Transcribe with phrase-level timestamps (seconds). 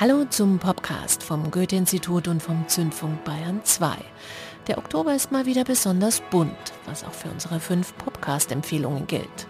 [0.00, 3.94] Hallo zum Podcast vom Goethe-Institut und vom Zündfunk Bayern 2.
[4.66, 9.46] Der Oktober ist mal wieder besonders bunt, was auch für unsere fünf Podcast-Empfehlungen gilt.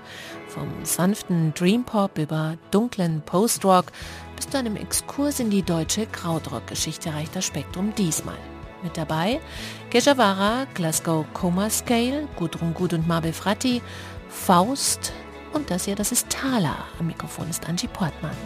[0.48, 3.86] Vom sanften Dream Pop über dunklen Post-Rock
[4.36, 8.36] bis zu einem Exkurs in die deutsche Krautrock-Geschichte reicht das Spektrum diesmal.
[8.82, 9.40] Mit dabei
[9.88, 13.80] Gejavara, Glasgow Coma Scale, Gudrun Gut und Mabel Fratti,
[14.28, 15.14] Faust
[15.54, 16.76] und das hier, das ist Thala.
[17.00, 18.36] Am Mikrofon ist Angie Portmann.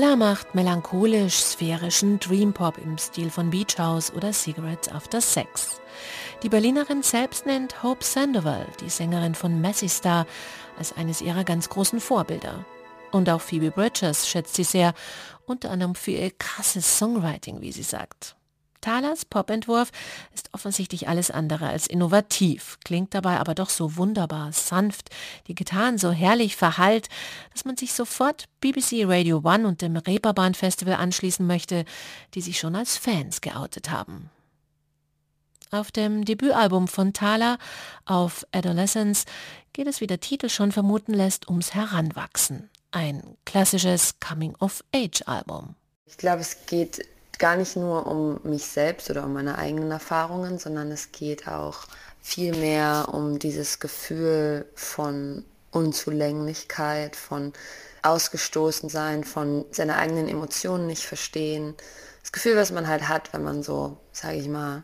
[0.00, 5.78] Thaler macht melancholisch-sphärischen Dreampop im Stil von Beach House oder Cigarettes After Sex.
[6.42, 10.26] Die Berlinerin selbst nennt Hope Sandoval, die Sängerin von Messy Star,
[10.78, 12.64] als eines ihrer ganz großen Vorbilder.
[13.10, 14.94] Und auch Phoebe Bridgers schätzt sie sehr,
[15.44, 18.36] unter anderem für ihr krasses Songwriting, wie sie sagt.
[18.80, 19.90] Thalers Popentwurf
[20.34, 25.10] ist offensichtlich alles andere als innovativ, klingt dabei aber doch so wunderbar sanft,
[25.46, 27.08] die Gitarren so herrlich verhallt,
[27.52, 31.84] dass man sich sofort BBC Radio One und dem Reeperbahn Festival anschließen möchte,
[32.34, 34.30] die sich schon als Fans geoutet haben.
[35.72, 37.58] Auf dem Debütalbum von Thaler,
[38.04, 39.24] auf Adolescence,
[39.72, 42.70] geht es, wie der Titel schon vermuten lässt, ums Heranwachsen.
[42.90, 45.76] Ein klassisches Coming-of-Age-Album.
[46.06, 47.06] Ich glaube, es geht
[47.40, 51.86] gar nicht nur um mich selbst oder um meine eigenen Erfahrungen, sondern es geht auch
[52.20, 57.52] viel mehr um dieses Gefühl von Unzulänglichkeit, von
[58.02, 61.74] ausgestoßen sein, von seine eigenen Emotionen nicht verstehen.
[62.22, 64.82] Das Gefühl, was man halt hat, wenn man so, sage ich mal,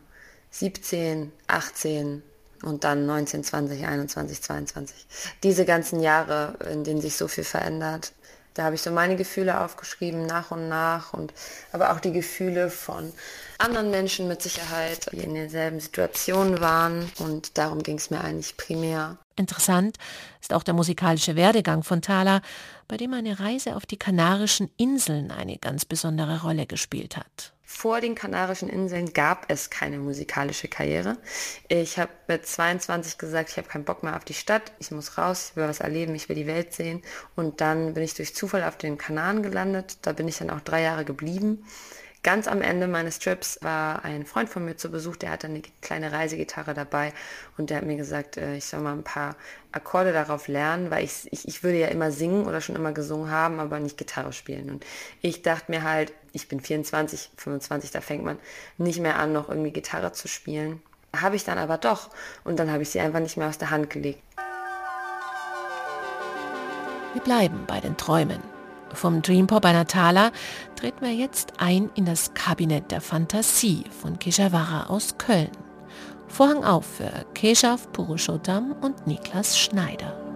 [0.51, 2.23] 17, 18
[2.63, 5.07] und dann 19, 20, 21, 22.
[5.43, 8.13] Diese ganzen Jahre, in denen sich so viel verändert,
[8.57, 11.33] da habe ich so meine Gefühle aufgeschrieben, nach und nach, und
[11.71, 13.13] aber auch die Gefühle von
[13.59, 17.11] anderen Menschen mit Sicherheit, die in derselben Situation waren.
[17.19, 19.17] Und darum ging es mir eigentlich primär.
[19.35, 19.97] Interessant
[20.41, 22.41] ist auch der musikalische Werdegang von Thaler,
[22.87, 27.53] bei dem eine Reise auf die Kanarischen Inseln eine ganz besondere Rolle gespielt hat.
[27.69, 31.17] Vor den Kanarischen Inseln gab es keine musikalische Karriere.
[31.67, 35.17] Ich habe mit 22 gesagt, ich habe keinen Bock mehr auf die Stadt, ich muss
[35.17, 37.01] raus, ich will was erleben, ich will die Welt sehen.
[37.35, 39.97] Und dann bin ich durch Zufall auf den Kanaren gelandet.
[40.03, 41.65] Da bin ich dann auch drei Jahre geblieben
[42.27, 45.61] ganz am Ende meines Trips war ein Freund von mir zu Besuch, der hatte eine
[45.81, 47.13] kleine Reisegitarre dabei
[47.57, 49.37] und der hat mir gesagt, äh, ich soll mal ein paar
[49.71, 53.31] Akkorde darauf lernen, weil ich, ich, ich würde ja immer singen oder schon immer gesungen
[53.31, 54.69] haben, aber nicht Gitarre spielen.
[54.69, 54.85] Und
[55.21, 58.37] ich dachte mir halt, ich bin 24, 25, da fängt man
[58.77, 60.81] nicht mehr an, noch irgendwie Gitarre zu spielen.
[61.15, 62.09] Habe ich dann aber doch
[62.43, 64.21] und dann habe ich sie einfach nicht mehr aus der Hand gelegt.
[67.13, 68.56] Wir bleiben bei den Träumen.
[68.93, 70.31] Vom Dreampop einer Thala
[70.75, 75.51] treten wir jetzt ein in das Kabinett der Fantasie von Keshawara aus Köln.
[76.27, 80.26] Vorhang auf für Keshav Purushottam und Niklas Schneider.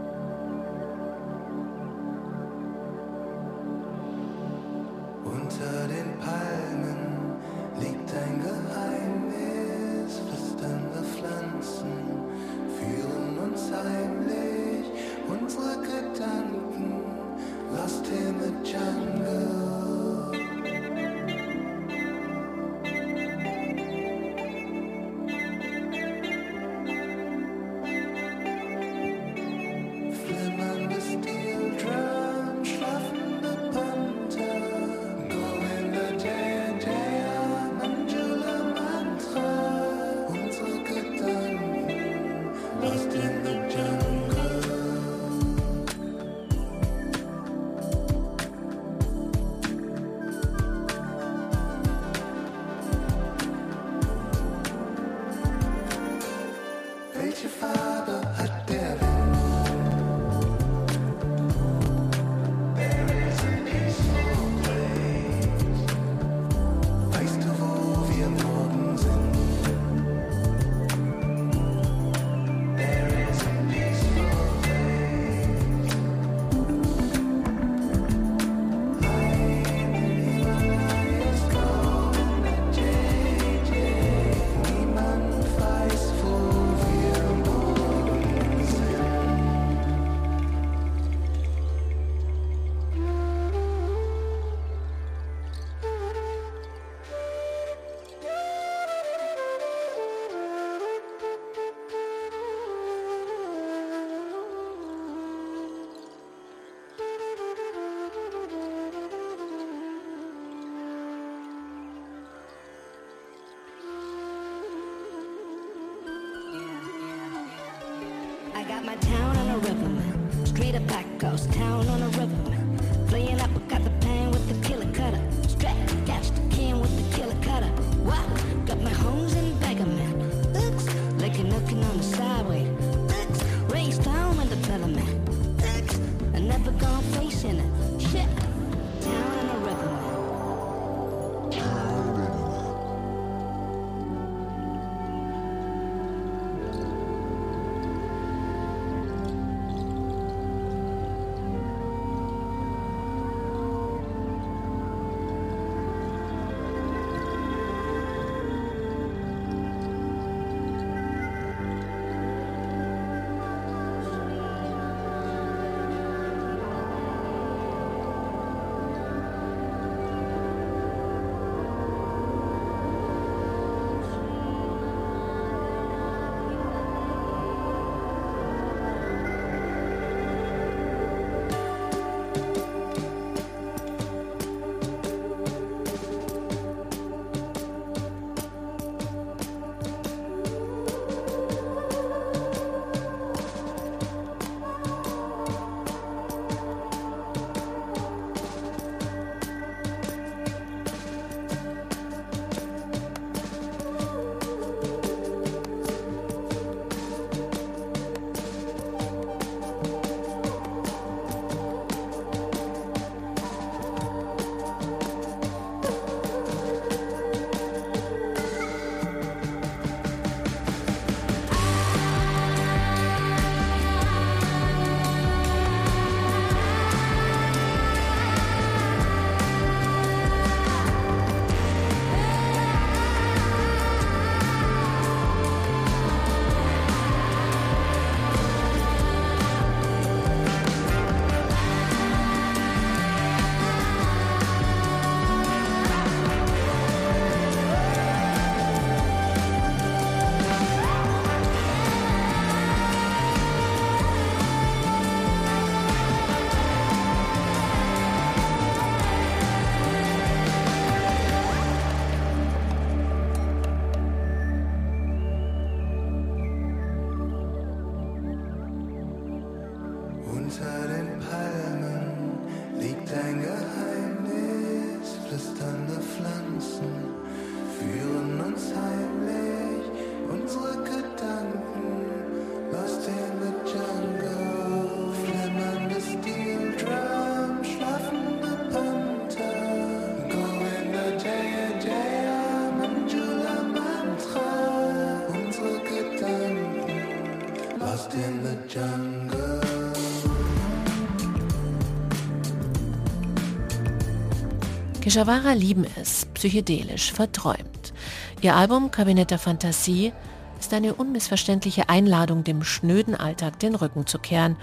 [305.12, 307.92] Keshawara lieben es, psychedelisch, verträumt.
[308.40, 310.14] Ihr Album Kabinett der Fantasie
[310.58, 314.56] ist eine unmissverständliche Einladung, dem schnöden Alltag den Rücken zu kehren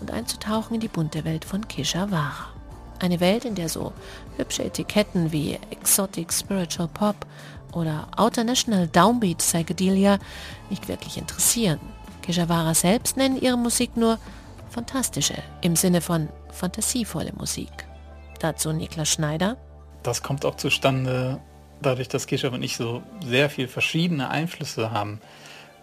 [0.00, 2.46] und einzutauchen in die bunte Welt von Keshawara.
[3.00, 3.92] Eine Welt, in der so
[4.36, 7.26] hübsche Etiketten wie Exotic Spiritual Pop
[7.72, 10.20] oder Outer National Downbeat Psychedelia
[10.70, 11.80] nicht wirklich interessieren.
[12.22, 14.20] Keshawara selbst nennen ihre Musik nur
[14.70, 17.72] fantastische, im Sinne von fantasievolle Musik.
[18.38, 19.56] Dazu Niklas Schneider
[20.06, 21.40] das kommt auch zustande
[21.82, 25.20] dadurch, dass Keshav und ich so sehr viel verschiedene Einflüsse haben.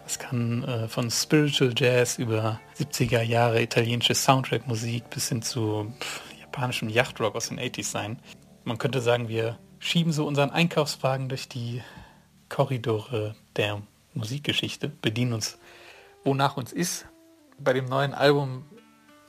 [0.06, 6.22] Es kann äh, von Spiritual Jazz über 70er Jahre italienische Soundtrack-Musik bis hin zu pff,
[6.40, 8.18] japanischem Yachtrock aus den 80s sein.
[8.64, 11.82] Man könnte sagen, wir schieben so unseren Einkaufswagen durch die
[12.48, 13.82] Korridore der
[14.14, 15.58] Musikgeschichte, bedienen uns,
[16.22, 17.06] wonach uns ist.
[17.58, 18.64] Bei dem neuen Album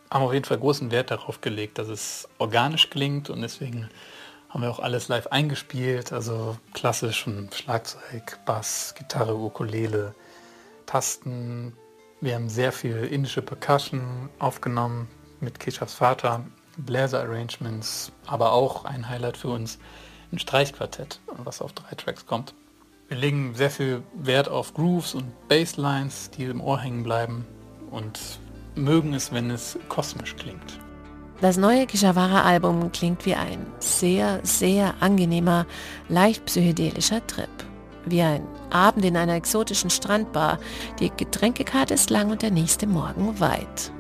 [0.10, 3.90] haben wir auf jeden Fall großen Wert darauf gelegt, dass es organisch klingt und deswegen
[4.56, 10.16] haben wir auch alles live eingespielt, also klassisch von Schlagzeug, Bass, Gitarre, Ukulele,
[10.86, 11.74] Tasten.
[12.22, 15.10] Wir haben sehr viel indische Percussion aufgenommen
[15.42, 16.46] mit Keshafs Vater,
[16.78, 19.78] Bläser Arrangements, aber auch ein Highlight für uns,
[20.32, 22.56] ein Streichquartett, was auf drei Tracks kommt.
[23.10, 27.46] Wir legen sehr viel Wert auf Grooves und Basslines, die im Ohr hängen bleiben
[27.92, 28.40] und
[28.76, 30.85] mögen es, wenn es kosmisch klingt.
[31.42, 35.66] Das neue Kishawara-Album klingt wie ein sehr, sehr angenehmer,
[36.08, 37.50] leicht psychedelischer Trip.
[38.06, 40.60] Wie ein Abend in einer exotischen Strandbar.
[41.00, 43.92] Die Getränkekarte ist lang und der nächste Morgen weit.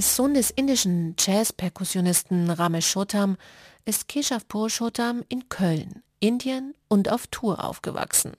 [0.00, 3.36] Als Sohn des indischen Jazz-Perkussionisten Ramesh Chotam
[3.84, 8.32] ist Keshav Purushottam in Köln, Indien und auf Tour aufgewachsen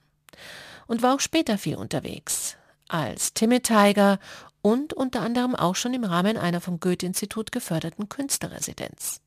[0.88, 2.56] und war auch später viel unterwegs,
[2.88, 4.18] als Timmy Tiger
[4.60, 9.20] und unter anderem auch schon im Rahmen einer vom Goethe-Institut geförderten Künstlerresidenz.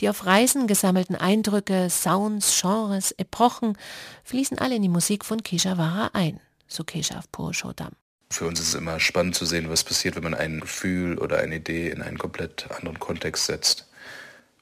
[0.00, 3.76] Die auf Reisen gesammelten Eindrücke, Sounds, Genres, Epochen
[4.24, 7.99] fließen alle in die Musik von Keshawara ein, so Keshav Purushottam.
[8.32, 11.38] Für uns ist es immer spannend zu sehen, was passiert, wenn man ein Gefühl oder
[11.38, 13.86] eine Idee in einen komplett anderen Kontext setzt.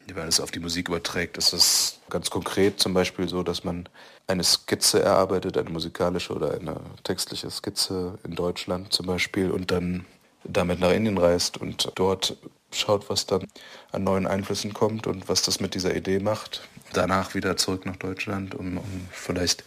[0.06, 3.64] Wenn man es auf die Musik überträgt, ist es ganz konkret zum Beispiel so, dass
[3.64, 3.87] man
[4.26, 10.06] eine Skizze erarbeitet, eine musikalische oder eine textliche Skizze in Deutschland zum Beispiel und dann
[10.44, 12.38] damit nach Indien reist und dort
[12.72, 13.46] schaut, was dann
[13.92, 16.62] an neuen Einflüssen kommt und was das mit dieser Idee macht.
[16.94, 19.62] Danach wieder zurück nach Deutschland, um, um vielleicht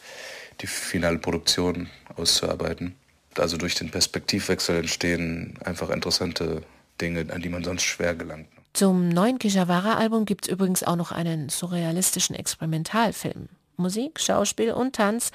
[0.61, 2.95] die finale Produktion auszuarbeiten
[3.37, 6.63] also durch den Perspektivwechsel entstehen einfach interessante
[6.99, 8.47] Dinge, an die man sonst schwer gelangt.
[8.73, 13.49] Zum neuen Kishawara-Album gibt es übrigens auch noch einen surrealistischen Experimentalfilm.
[13.77, 15.31] Musik, Schauspiel und Tanz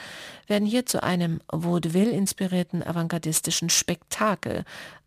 [0.47, 4.65] werden hier zu einem Vaudeville-inspirierten avantgardistischen Spektakel,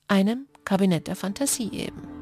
[0.07, 2.18] einem Kabinett der Fantasie eben.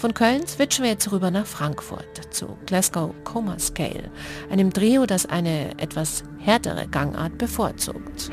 [0.00, 4.10] Von Köln switchen wir jetzt rüber nach Frankfurt zu Glasgow Coma Scale,
[4.50, 8.30] einem Trio, das eine etwas härtere Gangart bevorzugt.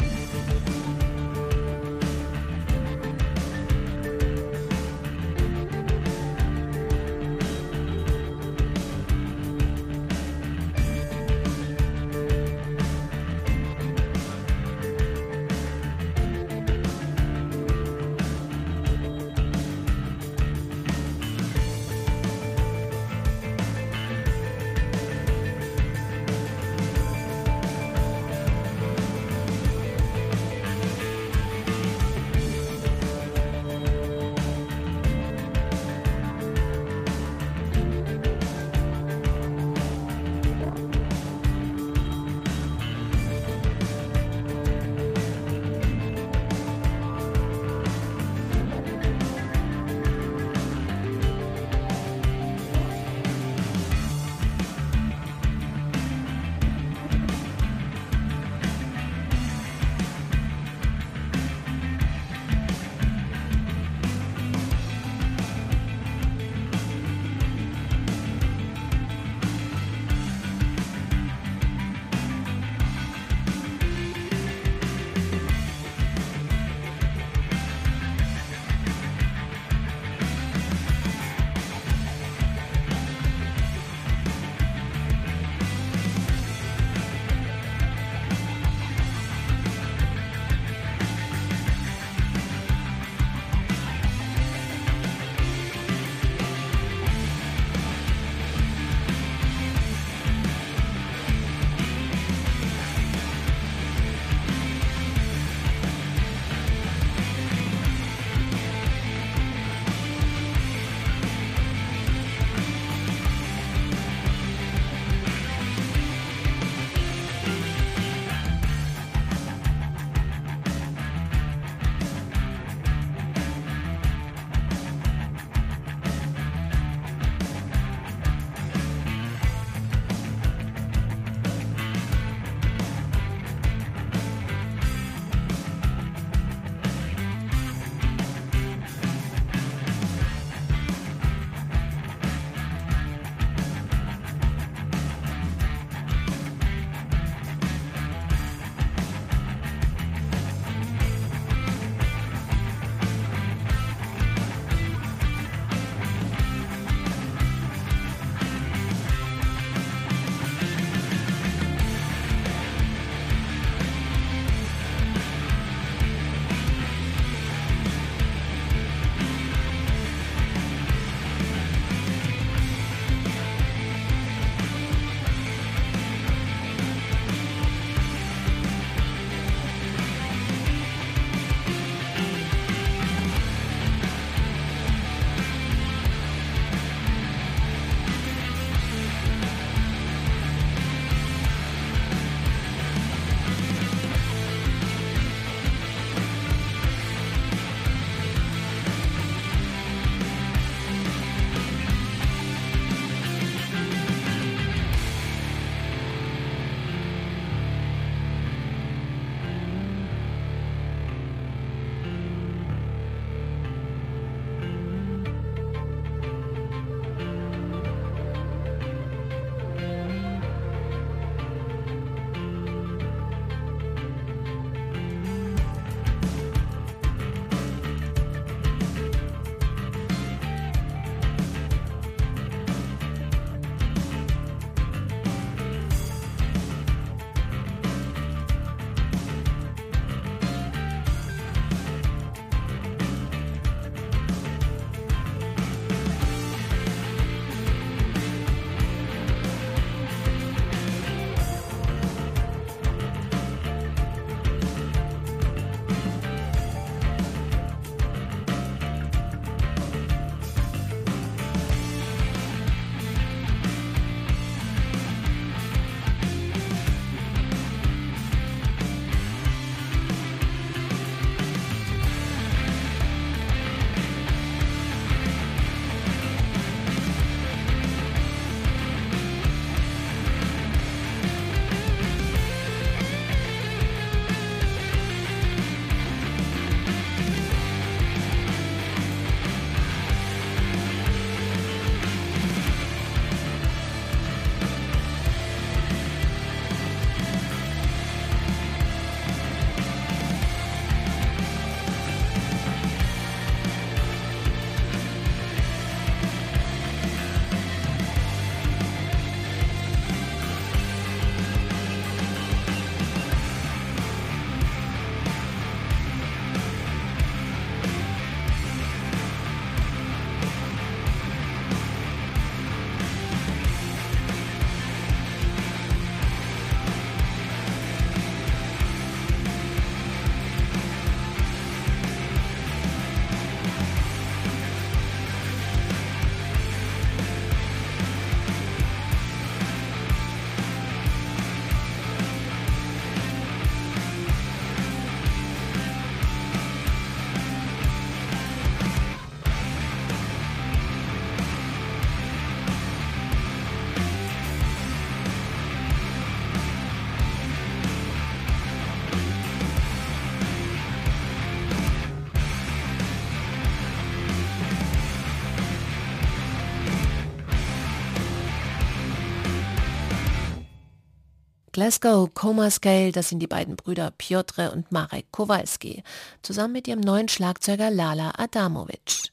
[371.78, 376.02] Glasgow Coma Scale, das sind die beiden Brüder Piotr und Marek Kowalski,
[376.42, 379.30] zusammen mit ihrem neuen Schlagzeuger Lala Adamovic.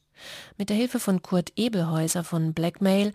[0.59, 3.15] Mit der Hilfe von Kurt Ebelhäuser von Blackmail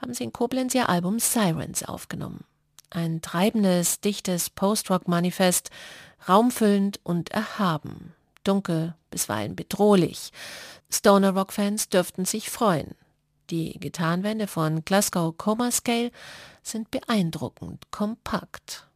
[0.00, 2.44] haben sie in Koblenz ihr Album Sirens aufgenommen.
[2.88, 5.68] Ein treibendes, dichtes Post-Rock-Manifest,
[6.26, 8.14] raumfüllend und erhaben,
[8.44, 10.32] dunkel, bisweilen bedrohlich.
[10.90, 12.94] Stoner Rock-Fans dürften sich freuen.
[13.50, 16.12] Die Gitarrenwände von Glasgow Coma Scale
[16.62, 18.86] sind beeindruckend kompakt.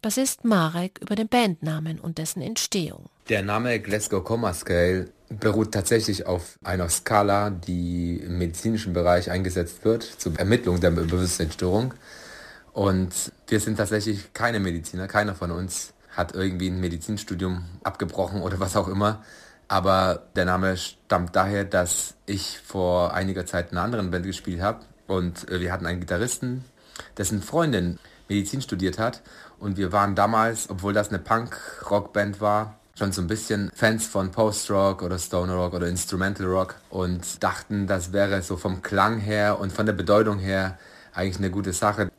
[0.00, 3.10] Bassist Marek über den Bandnamen und dessen Entstehung.
[3.28, 9.84] Der Name Glasgow Coma Scale beruht tatsächlich auf einer Skala, die im medizinischen Bereich eingesetzt
[9.84, 11.94] wird zur Ermittlung der Bewusstseinsstörung.
[12.72, 18.60] Und wir sind tatsächlich keine Mediziner, keiner von uns hat irgendwie ein Medizinstudium abgebrochen oder
[18.60, 19.24] was auch immer.
[19.68, 24.60] Aber der Name stammt daher, dass ich vor einiger Zeit in einer anderen Band gespielt
[24.60, 26.64] habe und äh, wir hatten einen Gitarristen,
[27.16, 27.98] dessen Freundin
[28.28, 29.22] Medizin studiert hat.
[29.58, 34.30] Und wir waren damals, obwohl das eine Punk-Rock-Band war, schon so ein bisschen Fans von
[34.30, 36.76] Post-Rock oder Stoner Rock oder Instrumental Rock.
[36.90, 40.78] Und dachten, das wäre so vom Klang her und von der Bedeutung her
[41.14, 42.10] eigentlich eine gute Sache.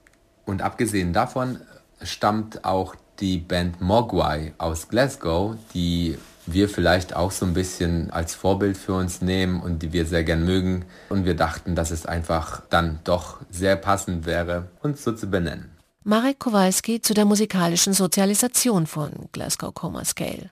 [0.46, 1.60] Und abgesehen davon
[2.02, 8.36] stammt auch die Band Mogwai aus Glasgow, die wir vielleicht auch so ein bisschen als
[8.36, 10.86] Vorbild für uns nehmen und die wir sehr gern mögen.
[11.10, 15.72] Und wir dachten, dass es einfach dann doch sehr passend wäre, uns so zu benennen.
[16.04, 20.50] Marek Kowalski zu der musikalischen Sozialisation von Glasgow Coma Scale.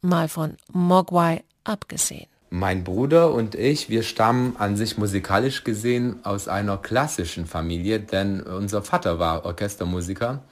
[0.00, 2.26] Mal von Mogwai abgesehen.
[2.50, 8.42] Mein Bruder und ich, wir stammen an sich musikalisch gesehen aus einer klassischen Familie, denn
[8.42, 10.42] unser Vater war Orchestermusiker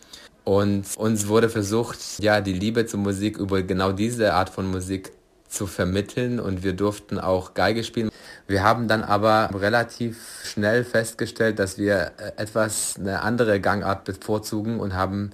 [0.44, 5.12] und uns wurde versucht, ja, die Liebe zur Musik über genau diese Art von Musik
[5.48, 8.10] zu vermitteln und wir durften auch Geige spielen.
[8.46, 14.78] Wir haben dann aber relativ schnell festgestellt, dass wir äh, etwas eine andere Gangart bevorzugen
[14.78, 15.30] und haben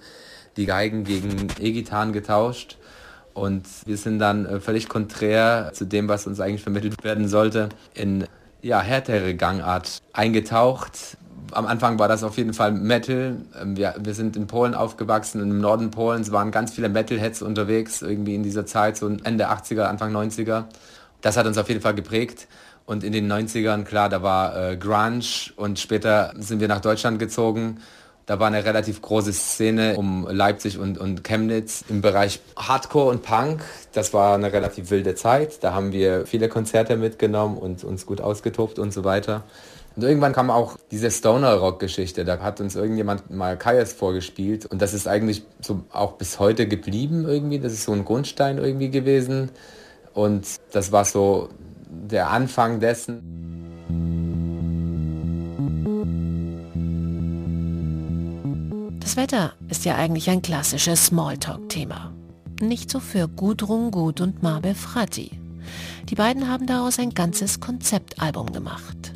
[0.56, 2.78] die Geigen gegen E-Gitarren getauscht.
[3.34, 7.68] Und wir sind dann äh, völlig konträr zu dem, was uns eigentlich vermittelt werden sollte,
[7.92, 8.26] in
[8.62, 11.18] ja, härtere Gangart eingetaucht
[11.52, 13.36] am Anfang war das auf jeden Fall Metal.
[13.60, 18.02] Ähm, wir, wir sind in Polen aufgewachsen, im Norden Polens waren ganz viele Metalheads unterwegs,
[18.02, 20.64] irgendwie in dieser Zeit, so Ende 80er, Anfang 90er.
[21.20, 22.46] Das hat uns auf jeden Fall geprägt.
[22.84, 25.24] Und in den 90ern, klar, da war äh, Grunge
[25.56, 27.80] und später sind wir nach Deutschland gezogen.
[28.26, 33.22] Da war eine relativ große Szene um Leipzig und, und Chemnitz im Bereich Hardcore und
[33.22, 33.62] Punk.
[33.92, 35.62] Das war eine relativ wilde Zeit.
[35.62, 39.44] Da haben wir viele Konzerte mitgenommen und uns gut ausgetobt und so weiter.
[39.96, 42.26] Und irgendwann kam auch diese Stoner-Rock-Geschichte.
[42.26, 44.66] Da hat uns irgendjemand mal Kaias vorgespielt.
[44.66, 47.58] Und das ist eigentlich so auch bis heute geblieben irgendwie.
[47.58, 49.50] Das ist so ein Grundstein irgendwie gewesen.
[50.12, 51.48] Und das war so
[51.88, 53.22] der Anfang dessen.
[59.00, 62.12] Das Wetter ist ja eigentlich ein klassisches Smalltalk-Thema.
[62.60, 65.30] Nicht so für Gudrun Gut und Mabel Fratti.
[66.10, 69.15] Die beiden haben daraus ein ganzes Konzeptalbum gemacht.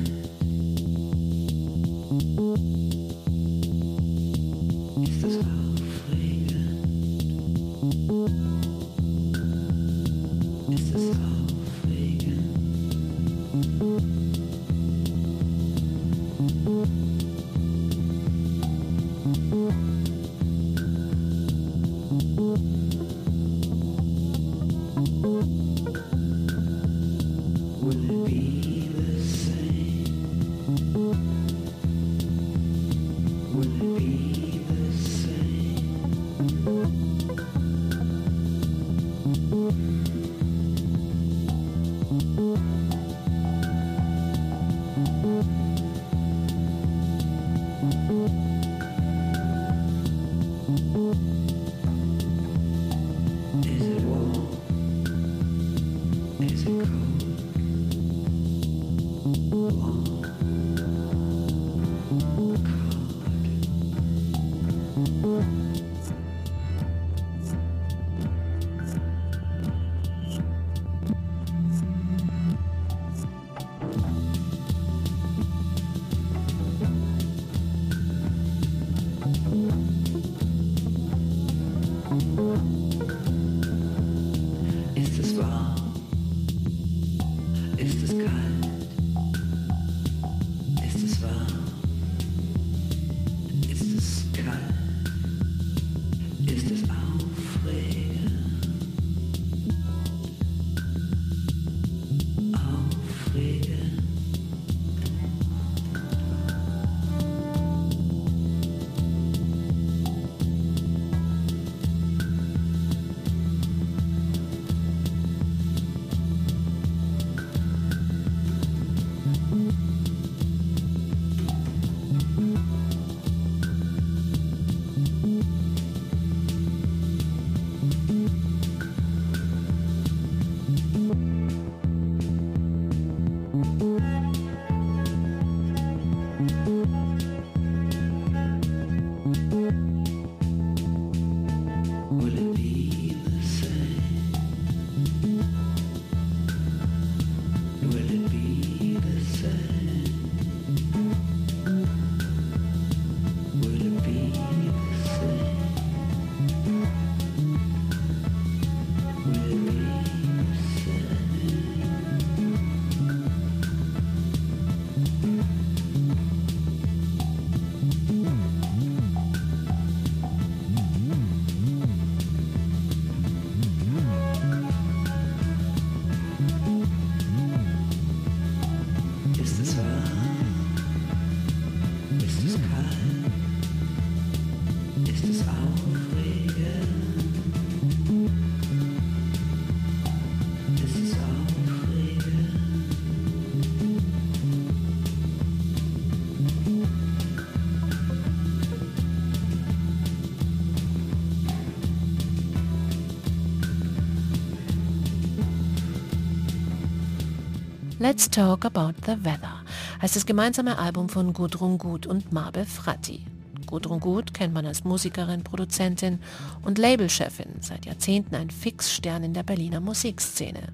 [208.01, 209.63] Let's Talk About the Weather
[210.01, 213.27] heißt das gemeinsame Album von Gudrun Gut und Marbe Fratti.
[213.67, 216.17] Gudrun Gut kennt man als Musikerin, Produzentin
[216.63, 220.73] und Labelchefin, seit Jahrzehnten ein Fixstern in der Berliner Musikszene.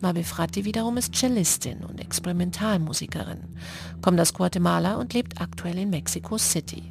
[0.00, 3.40] Marbe Fratti wiederum ist Cellistin und Experimentalmusikerin,
[4.00, 6.84] kommt aus Guatemala und lebt aktuell in Mexico City.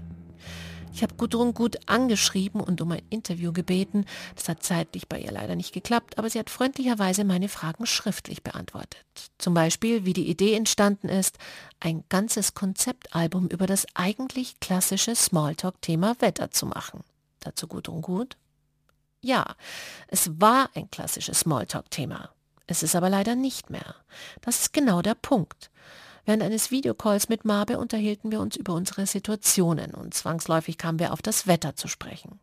[0.91, 4.05] Ich habe Gudrun gut angeschrieben und um ein Interview gebeten.
[4.35, 8.43] Das hat zeitlich bei ihr leider nicht geklappt, aber sie hat freundlicherweise meine Fragen schriftlich
[8.43, 9.05] beantwortet.
[9.37, 11.37] Zum Beispiel, wie die Idee entstanden ist,
[11.79, 17.03] ein ganzes Konzeptalbum über das eigentlich klassische Smalltalk-Thema Wetter zu machen.
[17.39, 18.37] Dazu Gudrun gut.
[19.21, 19.55] Ja,
[20.07, 22.29] es war ein klassisches Smalltalk-Thema.
[22.67, 23.95] Es ist aber leider nicht mehr.
[24.41, 25.71] Das ist genau der Punkt.
[26.29, 31.11] Während eines Videocalls mit Marbe unterhielten wir uns über unsere Situationen und zwangsläufig kamen wir
[31.11, 32.39] auf das Wetter zu sprechen.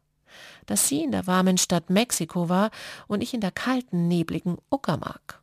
[0.67, 2.73] Dass sie in der warmen Stadt Mexiko war
[3.07, 5.41] und ich in der kalten, nebligen Uckermark.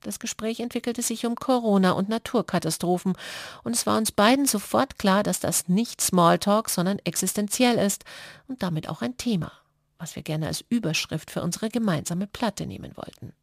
[0.00, 3.12] Das Gespräch entwickelte sich um Corona und Naturkatastrophen
[3.62, 8.06] und es war uns beiden sofort klar, dass das nicht Smalltalk, sondern existenziell ist
[8.48, 9.52] und damit auch ein Thema,
[9.98, 13.34] was wir gerne als Überschrift für unsere gemeinsame Platte nehmen wollten.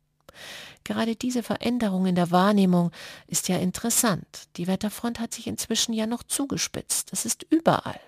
[0.84, 2.92] Gerade diese Veränderung in der Wahrnehmung
[3.28, 4.48] ist ja interessant.
[4.58, 7.12] Die Wetterfront hat sich inzwischen ja noch zugespitzt.
[7.12, 8.00] Das ist überall.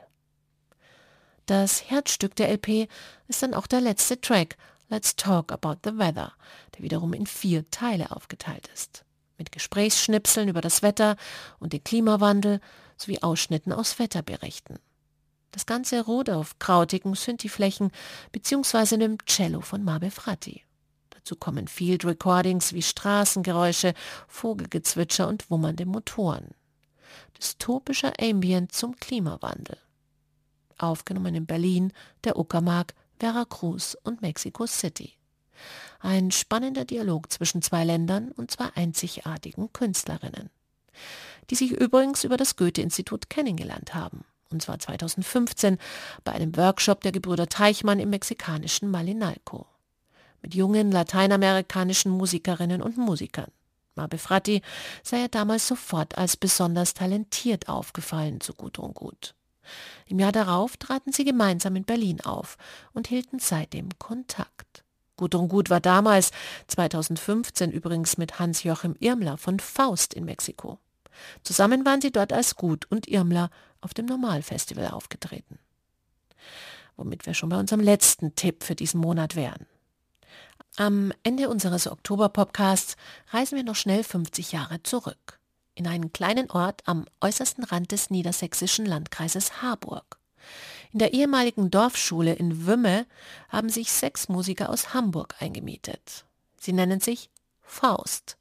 [1.46, 2.88] Das Herzstück der LP
[3.28, 4.58] ist dann auch der letzte Track,
[4.90, 6.34] Let's Talk About the Weather,
[6.76, 9.04] der wiederum in vier Teile aufgeteilt ist.
[9.38, 11.16] Mit Gesprächsschnipseln über das Wetter
[11.60, 12.60] und den Klimawandel
[12.98, 14.80] sowie Ausschnitten aus Wetterberichten.
[15.52, 17.92] Das Ganze ruht auf krautigen Synthiflächen
[18.32, 18.98] bzw.
[18.98, 20.64] dem Cello von Mabe Fratti.
[21.24, 23.94] Dazu kommen Field Recordings wie Straßengeräusche,
[24.28, 26.50] Vogelgezwitscher und wummernde Motoren.
[27.38, 29.78] Dystopischer Ambient zum Klimawandel.
[30.80, 35.14] Aufgenommen in Berlin, der Uckermark, Veracruz und Mexico City.
[36.00, 40.50] Ein spannender Dialog zwischen zwei Ländern und zwei einzigartigen Künstlerinnen,
[41.52, 45.78] die sich übrigens über das Goethe-Institut kennengelernt haben, und zwar 2015
[46.24, 49.68] bei einem Workshop der Gebrüder Teichmann im mexikanischen Malinalco
[50.42, 53.52] mit jungen lateinamerikanischen Musikerinnen und Musikern.
[53.96, 54.62] Mabe Fratti
[55.04, 59.36] sei er damals sofort als besonders talentiert aufgefallen zu Gut und Gut.
[60.08, 62.58] Im Jahr darauf traten sie gemeinsam in Berlin auf
[62.94, 64.84] und hielten seitdem Kontakt.
[65.18, 66.32] Gudrun Gut war damals,
[66.68, 70.80] 2015 übrigens mit Hans-Joachim Irmler von Faust in Mexiko.
[71.44, 73.52] Zusammen waren sie dort als Gut und Irmler
[73.82, 75.60] auf dem Normalfestival aufgetreten.
[76.98, 79.68] Womit wir schon bei unserem letzten Tipp für diesen Monat wären.
[80.78, 82.96] Am Ende unseres Oktober-Podcasts
[83.32, 85.38] reisen wir noch schnell 50 Jahre zurück.
[85.76, 90.18] In einen kleinen Ort am äußersten Rand des niedersächsischen Landkreises Harburg.
[90.94, 93.06] In der ehemaligen Dorfschule in Wümme
[93.50, 96.26] haben sich sechs Musiker aus Hamburg eingemietet.
[96.58, 97.30] Sie nennen sich
[97.62, 98.38] Faust.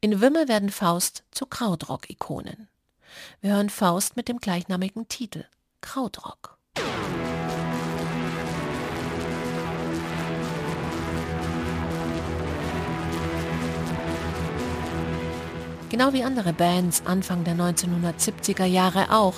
[0.00, 2.68] In Wümme werden Faust zu Krautrock-Ikonen.
[3.40, 5.44] Wir hören Faust mit dem gleichnamigen Titel
[5.80, 6.55] Krautrock.
[15.88, 19.34] Genau wie andere Bands Anfang der 1970er Jahre auch,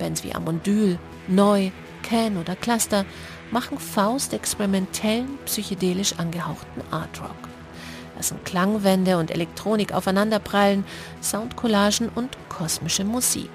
[0.00, 1.70] Bands wie Amondyl, Neu,
[2.02, 3.04] Can oder Cluster,
[3.52, 7.36] machen Faust experimentellen, psychedelisch angehauchten Artrock.
[8.16, 10.84] Lassen Klangwände und Elektronik aufeinanderprallen,
[11.22, 13.50] Soundcollagen und kosmische Musik.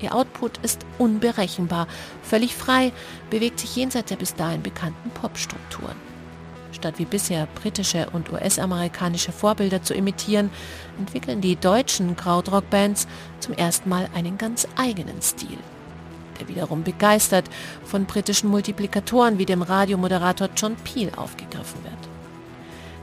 [0.00, 1.86] Ihr Output ist unberechenbar,
[2.22, 2.92] völlig frei,
[3.30, 6.15] bewegt sich jenseits der bis dahin bekannten Popstrukturen.
[6.76, 10.50] Statt wie bisher britische und US-amerikanische Vorbilder zu imitieren,
[10.98, 13.08] entwickeln die deutschen Krautrock-Bands
[13.40, 15.56] zum ersten Mal einen ganz eigenen Stil,
[16.38, 17.46] der wiederum begeistert
[17.82, 21.94] von britischen Multiplikatoren wie dem Radiomoderator John Peel aufgegriffen wird.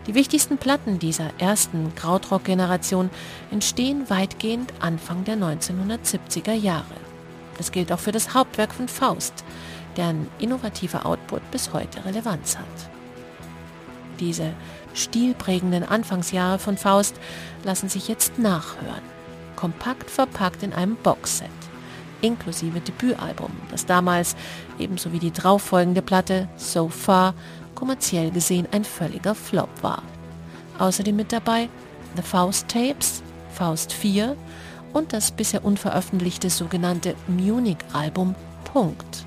[0.05, 3.09] Die wichtigsten Platten dieser ersten Krautrock-Generation
[3.49, 6.83] entstehen weitgehend Anfang der 1970er Jahre.
[7.57, 9.43] Das gilt auch für das Hauptwerk von Faust,
[9.97, 12.92] deren innovativer Output bis heute Relevanz hat.
[14.19, 14.53] Diese
[14.93, 17.15] stilprägenden Anfangsjahre von Faust
[17.63, 19.01] lassen sich jetzt nachhören.
[19.55, 21.49] Kompakt verpackt in einem Boxset,
[22.21, 24.35] inklusive Debütalbum, das damals,
[24.77, 27.33] ebenso wie die darauffolgende Platte So Far,
[27.75, 30.03] kommerziell gesehen ein völliger Flop war.
[30.79, 31.69] Außerdem mit dabei
[32.15, 33.23] The Faust Tapes,
[33.53, 34.35] Faust 4
[34.93, 39.25] und das bisher unveröffentlichte sogenannte Munich-Album Punkt.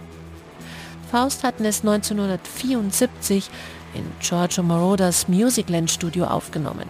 [1.11, 3.49] Faust hatten es 1974
[3.97, 6.89] in Giorgio Morodas Musicland Studio aufgenommen.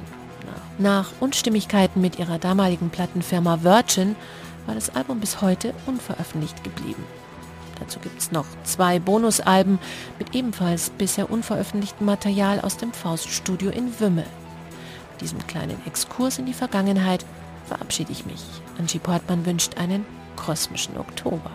[0.79, 4.15] Nach Unstimmigkeiten mit ihrer damaligen Plattenfirma Virgin
[4.67, 7.05] war das Album bis heute unveröffentlicht geblieben.
[7.81, 9.79] Dazu gibt es noch zwei Bonusalben
[10.19, 14.25] mit ebenfalls bisher unveröffentlichtem Material aus dem Fauststudio in Wümme.
[15.21, 17.25] diesem kleinen Exkurs in die Vergangenheit
[17.65, 18.43] verabschiede ich mich.
[18.79, 20.05] Angie Portmann wünscht einen
[20.37, 21.51] kosmischen Oktober.